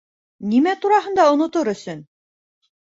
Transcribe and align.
Нимә 0.53 0.73
тураһында 0.87 1.27
онотор 1.35 1.73
өсөн? 1.77 2.05